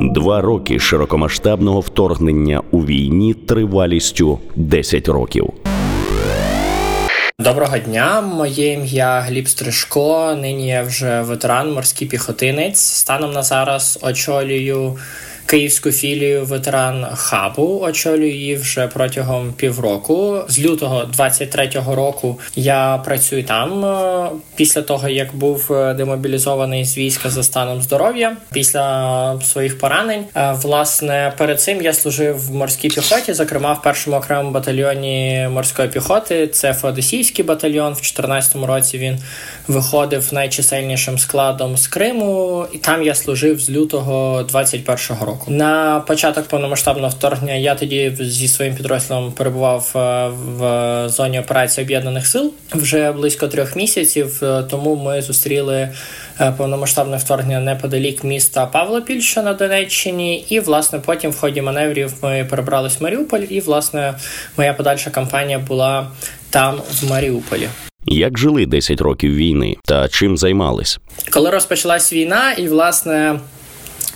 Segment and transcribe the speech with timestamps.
[0.00, 5.50] Два роки широкомасштабного вторгнення у війні тривалістю 10 років.
[7.38, 10.34] Доброго дня, моє ім'я Гліб Стрижко.
[10.40, 12.80] Нині я вже ветеран, морський піхотинець.
[12.80, 14.98] Станом на зараз очолюю
[15.52, 17.80] київську філію ветеран хабу.
[17.82, 20.40] Очолюю її вже протягом півроку.
[20.48, 23.84] З лютого 23-го року я працюю там
[24.56, 30.24] після того, як був е, демобілізований з війська за станом здоров'я після своїх поранень.
[30.36, 35.88] Е, власне, перед цим я служив в морській піхоті, зокрема в першому окремому батальйоні морської
[35.88, 36.46] піхоти.
[36.46, 37.92] Це Феодосійський батальйон.
[37.92, 39.18] В 2014 році він
[39.68, 45.50] виходив найчисельнішим складом з Криму, і там я служив з лютого 21-го року.
[45.50, 52.26] На початок повномасштабного вторгнення я тоді зі своїм підрозділом перебував е, в зоні операції об'єднаних
[52.26, 54.40] сил вже близько трьох місяців.
[54.42, 55.88] Е, тому ми зустріли
[56.56, 62.46] повномасштабне вторгнення неподалік міста Павлопіль, що на Донеччині, і власне потім в ході маневрів ми
[62.50, 64.14] перебрались в Маріуполь, і власне
[64.56, 66.10] моя подальша кампанія була
[66.50, 67.68] там в Маріуполі.
[68.06, 70.98] Як жили 10 років війни та чим займались,
[71.30, 73.40] коли розпочалась війна, і власне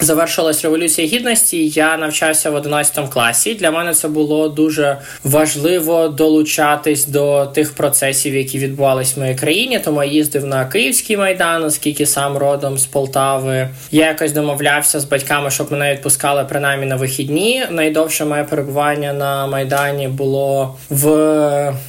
[0.00, 1.68] Завершилась революція гідності.
[1.68, 3.54] Я навчався в 11 класі.
[3.54, 9.78] Для мене це було дуже важливо долучатись до тих процесів, які відбувались в моїй країні.
[9.84, 13.68] Тому я їздив на Київський майдан, оскільки сам родом з Полтави.
[13.90, 17.64] Я якось домовлявся з батьками, щоб мене відпускали принаймні на вихідні.
[17.70, 21.06] Найдовше моє перебування на майдані було в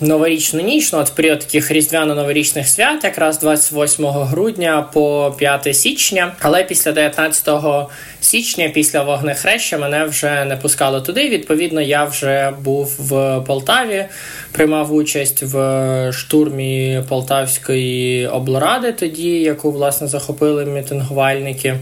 [0.02, 6.34] новорічну ніч, ну, от період таких різдвяно-новорічних свят, якраз 28 грудня по 5 січня.
[6.42, 7.50] Але після 19
[8.22, 11.30] січня після вогнехреща мене вже не пускали туди.
[11.30, 14.06] Відповідно, я вже був в Полтаві,
[14.52, 21.76] приймав участь в штурмі Полтавської облради, тоді яку власне захопили мітингувальники.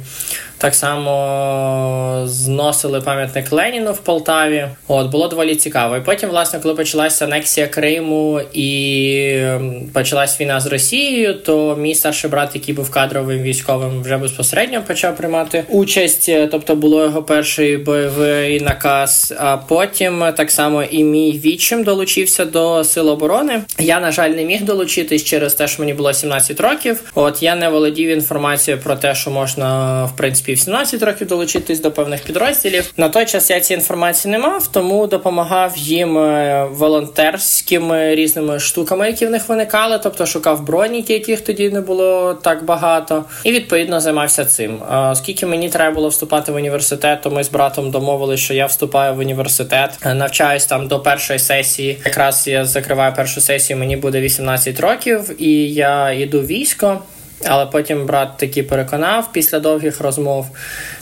[0.57, 4.67] Так само зносили пам'ятник Леніну в Полтаві.
[4.87, 5.97] От було доволі цікаво.
[5.97, 11.95] І потім, власне, коли почалася анексія Криму і ем, почалась війна з Росією, то мій
[11.95, 16.31] старший брат, який був кадровим військовим, вже безпосередньо почав приймати участь.
[16.51, 19.33] Тобто було його перший бойовий наказ.
[19.39, 23.61] А потім так само і мій вічим долучився до сил оборони.
[23.79, 27.01] Я на жаль не міг долучитись через те, що мені було 17 років.
[27.15, 31.79] От я не володів інформацією про те, що можна в принципі в 17 років долучитись
[31.79, 32.91] до певних підрозділів.
[32.97, 39.07] На той час я цієї інформації не мав, тому допомагав їм е, волонтерськими різними штуками,
[39.07, 44.01] які в них виникали, тобто шукав броніки, яких тоді не було так багато, і відповідно
[44.01, 44.79] займався цим.
[45.11, 49.13] Оскільки мені треба було вступати в університет, то ми з братом домовилися, що я вступаю
[49.13, 51.97] в університет, е, навчаюсь там до першої сесії.
[52.05, 57.01] Якраз я закриваю першу сесію, мені буде 18 років, і я йду військо.
[57.47, 60.47] Але потім брат таки переконав після довгих розмов.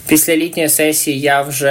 [0.08, 1.70] Після літньої сесії я вже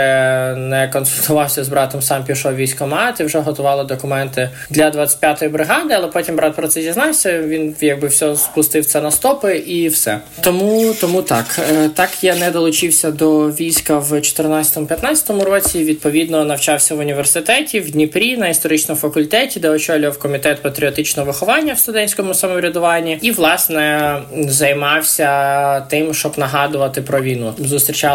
[0.58, 5.94] не консультувався з братом, сам пішов в військкомат і вже готували документи для 25-ї бригади.
[5.94, 7.42] Але потім брат про це дізнався.
[7.42, 10.18] Він якби все спустив це на стопи і все.
[10.40, 11.60] Тому тому так.
[11.72, 15.84] Е, так я не долучився до війська в 14-15 році.
[15.84, 21.78] Відповідно, навчався в університеті в Дніпрі на історичному факультеті, де очолював комітет патріотичного виховання в
[21.78, 24.18] студентському самоврядуванні, і власне
[24.48, 27.54] займався тим, щоб нагадувати про війну.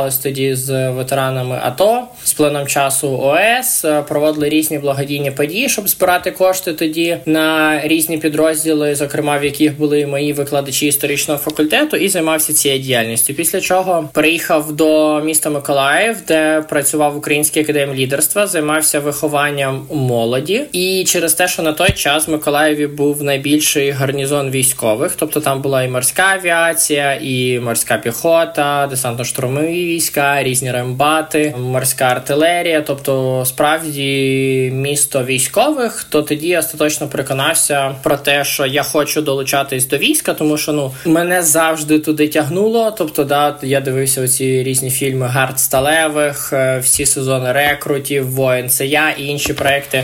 [0.07, 6.31] Зустрічались тоді з ветеранами АТО з плином часу ОС, проводили різні благодійні події, щоб збирати
[6.31, 12.53] кошти тоді на різні підрозділи, зокрема в яких були мої викладачі історичного факультету, і займався
[12.53, 13.33] цією діяльністю.
[13.33, 21.03] Після чого приїхав до міста Миколаїв, де працював в Українській лідерства, займався вихованням молоді, і
[21.07, 25.83] через те, що на той час в Миколаєві був найбільший гарнізон військових, тобто там була
[25.83, 32.81] і морська авіація, і морська піхота, десантно-штурмові війська, різні рембати, морська артилерія.
[32.81, 39.97] Тобто, справді місто військових, то тоді остаточно переконався про те, що я хочу долучатись до
[39.97, 42.91] війська, тому що ну мене завжди туди тягнуло.
[42.97, 49.09] Тобто, да, я дивився оці різні фільми Гард Сталевих, всі сезони рекрутів, воїн це я
[49.09, 50.03] і інші проекти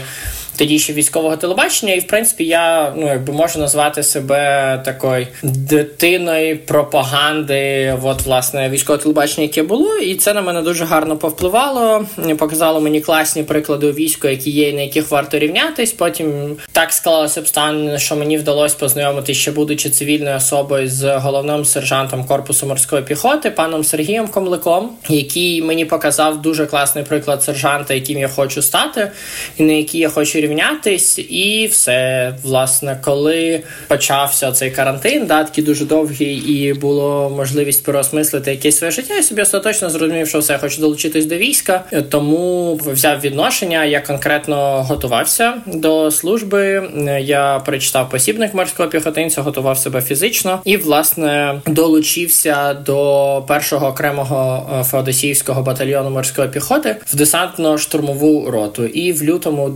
[0.57, 6.57] тоді ще військового телебачення, і в принципі я ну якби можу назвати себе такою дитиною
[6.57, 12.05] пропаганди, от власне військового телебачення, яке було, і це на мене дуже гарно повпливало.
[12.37, 15.93] Показало мені класні приклади у війську, які є, на яких варто рівнятись.
[15.93, 22.25] Потім так склалося обставини, що мені вдалося познайомитися, ще будучи цивільною особою з головним сержантом
[22.25, 28.27] корпусу морської піхоти, паном Сергієм Комликом, який мені показав дуже класний приклад сержанта, яким я
[28.27, 29.11] хочу стати,
[29.57, 32.33] і на який я хочу рівнятись, і все.
[32.43, 38.91] Власне, коли почався цей карантин, да, такий дуже довгий, і було можливість переосмислити якесь своє
[38.91, 43.85] життя, я собі остаточно зрозумів, що все, хочу долучитись до війська, тому взяв відношення.
[43.85, 46.89] Я конкретно готувався до служби.
[47.21, 54.83] Я прочитав посібник морського піхотинця, готував себе фізично і, власне, долучився до першого окремого е,
[54.83, 58.85] Феодосіївського батальйону морської піхоти в десантно-штурмову роту.
[58.85, 59.69] І в лютому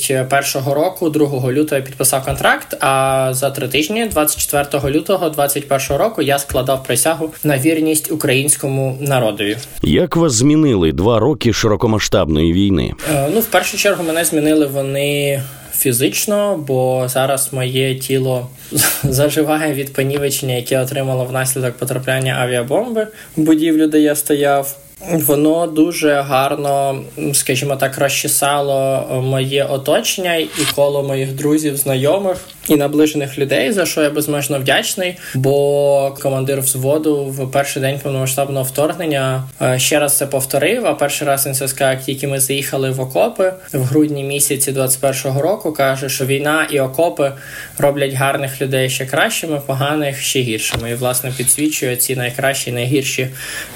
[0.00, 2.76] 21-го року, 2 лютого, я підписав контракт.
[2.80, 9.56] А за три тижні, 24 лютого, 21-го року, я складав присягу на вірність українському народові.
[9.82, 12.94] Як вас змінили два роки широкомасштабної війни?
[13.14, 15.42] Е, ну, в першу чергу, мене змінили вони.
[15.76, 18.48] Фізично, бо зараз моє тіло
[19.04, 23.06] заживає від понівечення, яке отримало внаслідок потрапляння авіабомби
[23.36, 24.76] в будівлю, де я стояв.
[25.08, 27.02] Воно дуже гарно,
[27.32, 32.36] скажімо так, розчесало моє оточення і коло моїх друзів, знайомих
[32.68, 35.16] і наближених людей, за що я безмежно вдячний.
[35.34, 40.86] Бо командир взводу в перший день повномасштабного вторгнення е, ще раз це повторив.
[40.86, 45.42] А перший раз він це сказав, тільки ми заїхали в окопи в грудні місяці 21-го
[45.42, 47.32] року, каже, що війна і окопи
[47.78, 50.90] роблять гарних людей ще кращими, поганих ще гіршими.
[50.90, 53.28] І власне підсвічує ці найкращі, найгірші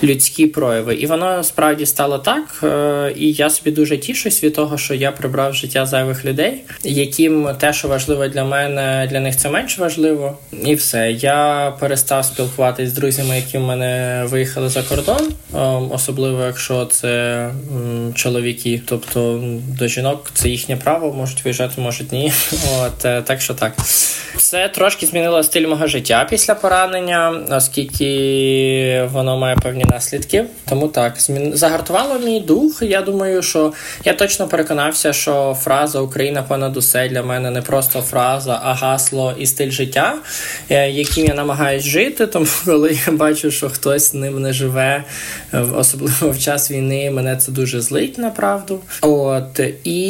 [0.02, 0.94] людські прояви.
[0.94, 2.60] І воно справді стало так.
[2.62, 7.48] Е, і я собі дуже тішусь від того, що я прибрав життя зайвих людей, яким
[7.58, 11.12] те, що важливо для мене для них це менш важливо, і все.
[11.12, 17.50] Я перестав спілкуватися з друзями, які в мене виїхали за кордон, ем, особливо якщо це
[18.14, 18.82] чоловіки.
[18.86, 19.42] Тобто
[19.78, 22.32] до жінок це їхнє право, можуть виїжджати, можуть ні.
[22.80, 23.72] От е, так що так.
[24.36, 30.44] Це трошки змінило стиль мого життя після поранення, оскільки воно має певні наслідки.
[30.68, 31.52] Тому так, змін...
[31.54, 32.82] загартувало мій дух.
[32.82, 33.72] Я думаю, що
[34.04, 39.34] я точно переконався, що фраза Україна понад усе для мене не просто фраза, а гасло
[39.38, 40.14] і стиль життя,
[40.70, 42.26] е, яким я намагаюсь жити.
[42.26, 45.04] Тому коли я бачу, що хтось ним не живе,
[45.52, 48.80] е, особливо в час війни, мене це дуже злить направду.
[49.00, 50.00] От і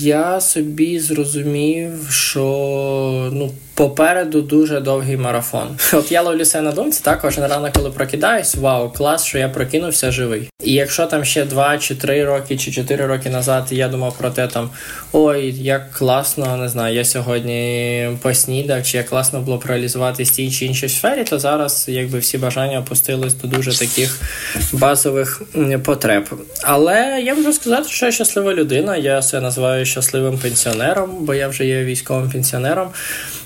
[0.00, 3.52] я собі зрозумів, що ну.
[3.78, 5.78] Попереду дуже довгий марафон.
[5.92, 9.48] От я ловлю себе на думці, так кожен ранок, коли прокидаюсь, вау, клас, що я
[9.48, 10.50] прокинувся живий.
[10.64, 14.30] І якщо там ще 2 чи 3 роки, чи 4 роки назад я думав про
[14.30, 14.70] те, там
[15.12, 20.66] ой, як класно, не знаю, я сьогодні поснідав, чи як класно було в тій чи
[20.66, 24.20] іншій сфері, то зараз якби всі бажання опустились до дуже таких
[24.72, 25.42] базових
[25.84, 26.24] потреб.
[26.62, 28.96] Але я можу сказати, що я щаслива людина.
[28.96, 32.88] Я себе називаю щасливим пенсіонером, бо я вже є військовим пенсіонером.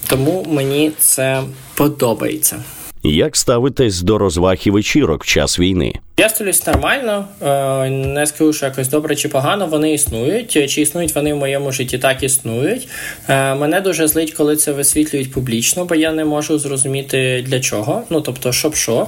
[0.08, 1.42] Тому мені це
[1.74, 2.62] подобається.
[3.04, 5.92] Як ставитесь до розваг і вечірок в час війни?
[6.18, 9.66] Я ставлюсь нормально, е, не скажу, що якось добре чи погано.
[9.66, 10.50] Вони існують.
[10.50, 11.98] Чи існують вони в моєму житті?
[11.98, 12.88] Так існують.
[13.28, 18.02] Е, мене дуже злить, коли це висвітлюють публічно, бо я не можу зрозуміти для чого.
[18.10, 19.06] Ну тобто, щоб що.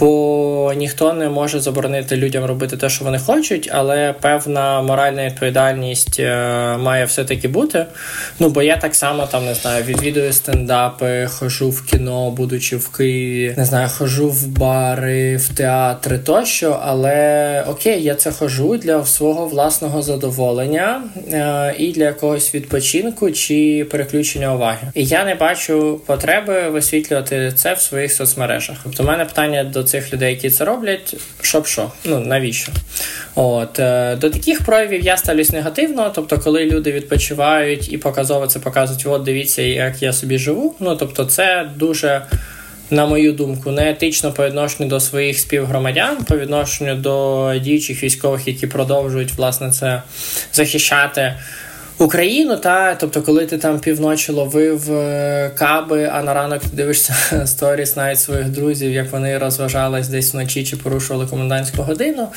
[0.00, 6.20] Бо ніхто не може заборонити людям робити те, що вони хочуть, але певна моральна відповідальність
[6.20, 7.86] е, має все-таки бути.
[8.38, 12.88] Ну бо я так само там не знаю, відвідую стендапи, хожу в кіно, будучи в
[12.88, 16.80] Києві, не знаю, хожу в бари, в театри тощо.
[16.82, 21.02] Але окей, я це хожу для свого власного задоволення
[21.32, 24.88] е, і для якогось відпочинку чи переключення уваги.
[24.94, 28.76] І я не бачу потреби висвітлювати це в своїх соцмережах.
[28.84, 31.92] Тобто, у мене питання до цих людей, які це роблять, щоб що?
[32.04, 32.72] Ну навіщо?
[33.34, 36.12] От е, до таких проявів я ставлюсь негативно.
[36.14, 40.74] Тобто, коли люди відпочивають і показово це показують, от дивіться, як я собі живу.
[40.80, 42.22] Ну тобто, це дуже.
[42.90, 48.48] На мою думку, не етично по відношенню до своїх співгромадян, по відношенню до діючих військових,
[48.48, 50.02] які продовжують власне це
[50.52, 51.34] захищати
[51.98, 57.14] Україну, та тобто, коли ти там півночі ловив е, каби, а на ранок ти дивишся
[57.46, 62.28] сторіс навіть своїх друзів, як вони розважались десь вночі чи порушували комендантську годину,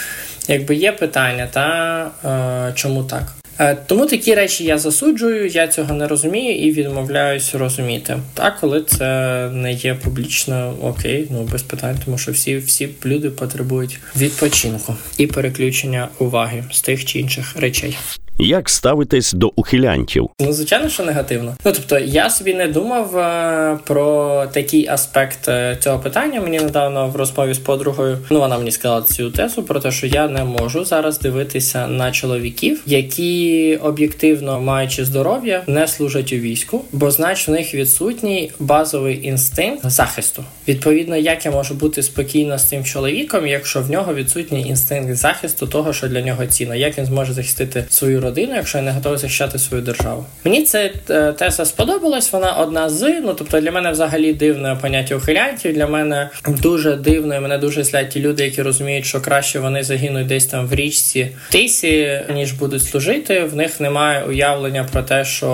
[0.47, 3.23] якби є питання, та е, чому так?
[3.59, 8.17] Е, тому такі речі я засуджую, я цього не розумію і відмовляюсь розуміти.
[8.33, 13.29] Так, коли це не є публічно окей, ну без питань, тому що всі всі люди
[13.29, 17.97] потребують відпочинку і переключення уваги з тих чи інших речей.
[18.43, 20.29] Як ставитесь до ухилянтів?
[20.39, 21.55] Ну, звичайно, що негативно.
[21.65, 26.41] Ну тобто, я собі не думав е, про такий аспект е, цього питання.
[26.41, 30.07] Мені недавно в розмові з подругою, ну вона мені сказала цю тезу про те, що
[30.07, 36.85] я не можу зараз дивитися на чоловіків, які об'єктивно маючи здоров'я, не служать у війську,
[36.91, 40.43] бо значить в них відсутній базовий інстинкт захисту.
[40.67, 45.67] Відповідно, як я можу бути спокійно з тим чоловіком, якщо в нього відсутній інстинкт захисту
[45.67, 48.91] того, що для нього цінно, як він зможе захистити свою родину родину, якщо я не
[48.91, 50.25] готовий захищати свою державу.
[50.43, 52.31] Мені ця е, теза сподобалась.
[52.31, 53.21] Вона одна з.
[53.23, 55.73] Ну тобто для мене взагалі дивне поняття ухилянтів.
[55.73, 59.83] Для мене дуже дивно, і мене дуже злять ті люди, які розуміють, що краще вони
[59.83, 63.43] загинуть десь там в річці тисі, ніж будуть служити.
[63.43, 65.47] В них немає уявлення про те, що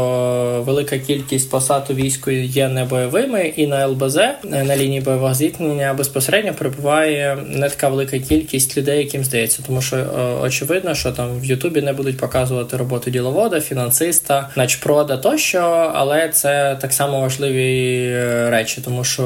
[0.65, 6.53] велика кількість посад у війську є небойовими, і на ЛБЗ на лінії бойового зіткнення безпосередньо
[6.53, 9.98] перебуває не така велика кількість людей, яким здається, тому що
[10.43, 16.78] очевидно, що там в Ютубі не будуть показувати роботу діловода, фінансиста, начпрода тощо, але це
[16.82, 19.24] так само важливі е, речі, тому що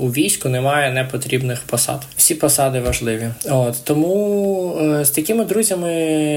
[0.00, 2.02] у війську немає непотрібних посад.
[2.16, 3.28] Всі посади важливі.
[3.50, 5.92] От тому е, з такими друзями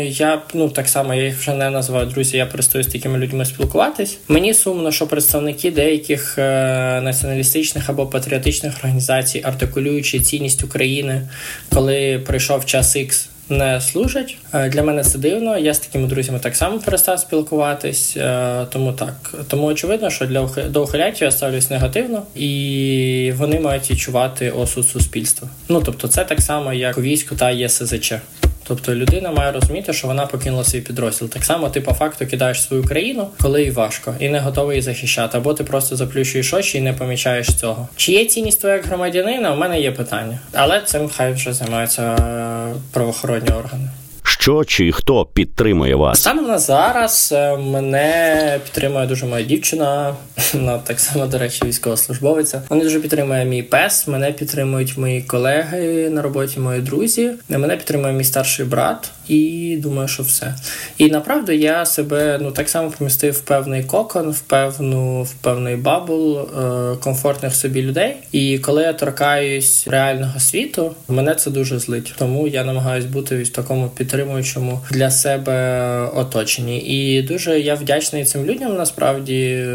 [0.10, 2.38] я ну так само я їх вже не називаю друзі.
[2.38, 4.17] Я перестаю з такими людьми спілкуватись.
[4.27, 11.29] Мені сумно, що представники деяких е, націоналістичних або патріотичних організацій, артикулюючи цінність України,
[11.74, 14.37] коли прийшов час ікс не служать.
[14.53, 15.57] Е, для мене це дивно.
[15.57, 19.33] Я з такими друзями так само перестав спілкуватись, е, тому так.
[19.47, 25.47] Тому очевидно, що для до ухилянтів я ставлюсь негативно, і вони мають відчувати осуд суспільства.
[25.69, 28.13] Ну тобто, це так само, як у війську та ЄСЗЧ.
[28.69, 31.29] Тобто людина має розуміти, що вона покинула свій підрозділ.
[31.29, 34.81] Так само ти по факту кидаєш свою країну, коли їй важко, і не готовий її
[34.81, 37.88] захищати, або ти просто заплющуєш очі і не помічаєш цього.
[37.95, 39.53] Чи є цінність твоя як громадянина?
[39.53, 43.89] У мене є питання, але цим хай вже займаються е, правоохоронні органи
[44.41, 46.22] що чи хто підтримує вас?
[46.22, 50.15] Саме на зараз е, мене підтримує дуже моя дівчина,
[50.53, 52.62] вона так само, до речі, військовослужбовиця.
[52.69, 54.08] Вони дуже підтримує мій пес.
[54.08, 57.31] Мене підтримують мої колеги на роботі, мої друзі.
[57.50, 60.55] Мене підтримує мій старший брат, і думаю, що все.
[60.98, 65.75] І направду я себе ну так само помістив в певний кокон, в певну в певний
[65.75, 68.15] bubble, е, комфортних собі людей.
[68.31, 72.13] І коли я торкаюсь реального світу, мене це дуже злить.
[72.17, 76.79] Тому я намагаюсь бути в такому підтримуючому для себе оточенні.
[76.79, 79.65] І дуже я вдячний цим людям, насправді,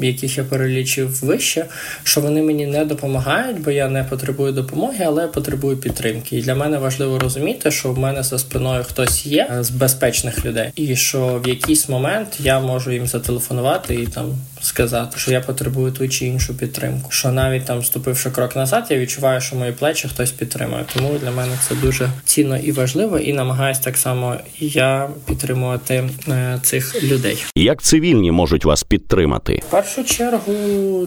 [0.00, 1.66] яких я перелічив вище,
[2.02, 6.38] що вони мені не допомагають, бо я не потребую допомоги, але потребую підтримки.
[6.38, 10.70] І для мене важливо розуміти, що в мене за спиною хтось є з безпечних людей,
[10.76, 14.26] і що в якийсь момент я можу їм зателефонувати і там
[14.60, 17.10] сказати, що я потребую ту чи іншу підтримку.
[17.10, 20.84] Що навіть там ступивши крок назад, я відчуваю, що мої плечі хтось підтримує.
[20.94, 26.58] Тому для мене це дуже цінно і важливо, і намагаюсь так само я підтримувати е,
[26.62, 27.44] цих людей.
[27.56, 29.62] Як цивільні можуть вас підтримати?
[29.68, 30.52] В першу чергу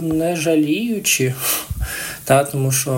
[0.02, 1.34] не жаліючи.
[2.26, 2.92] Та тому що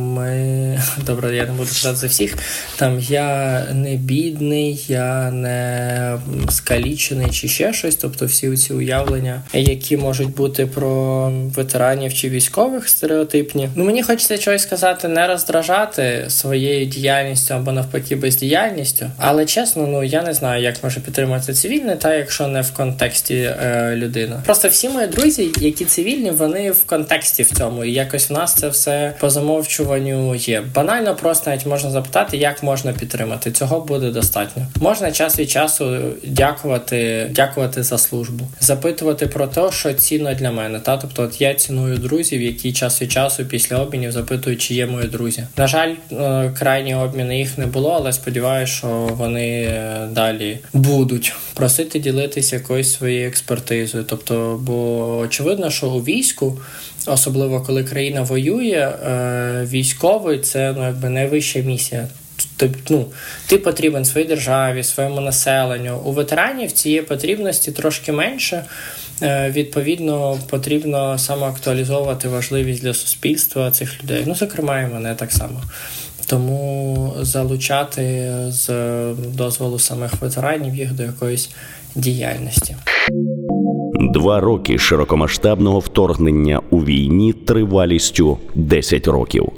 [0.00, 2.38] ми добре, я не буду казати за всіх.
[2.76, 6.18] Там я не бідний, я не
[6.50, 7.96] скалічений чи ще щось.
[7.96, 13.68] Тобто всі ці уявлення, які можуть бути про ветеранів чи військових стереотипні.
[13.74, 19.10] Ну мені хочеться чогось сказати, не роздражати своєю діяльністю або навпаки бездіяльністю.
[19.18, 23.34] Але чесно, ну я не знаю, як може підтримати цивільне, та якщо не в контексті
[23.34, 24.42] е, людина.
[24.44, 28.53] Просто всі мої друзі, які цивільні, вони в контексті в цьому і якось в нас
[28.54, 30.62] це все по замовчуванню є.
[30.74, 33.52] Банально просто навіть можна запитати, як можна підтримати.
[33.52, 34.66] Цього буде достатньо.
[34.80, 40.80] Можна час від часу дякувати, дякувати за службу, запитувати про те, що цінно для мене.
[40.80, 44.86] Та тобто, от я ціную друзів, які час від часу після обмінів запитують, чи є
[44.86, 45.44] мої друзі.
[45.56, 51.32] На жаль, е, крайні обміни їх не було, але сподіваюся, що вони е, далі будуть
[51.54, 54.04] просити ділитися якоюсь своєю експертизою.
[54.04, 56.58] Тобто, бо очевидно, що у війську
[57.06, 62.08] особливо коли країна воює, е, військовий це ну якби найвища місія.
[62.56, 63.06] Тобто, ну,
[63.46, 65.98] ти потрібен своїй державі, своєму населенню.
[66.04, 68.64] У ветеранів цієї потрібності трошки менше.
[69.22, 74.24] Е, відповідно, потрібно самоактуалізовувати важливість для суспільства цих людей.
[74.26, 75.62] Ну, зокрема, і мене так само.
[76.26, 78.68] Тому залучати з
[79.14, 81.50] дозволу самих ветеранів їх до якоїсь
[81.94, 82.76] діяльності.
[84.12, 89.48] Два роки широкомасштабного вторгнення у війні тривалістю 10 років.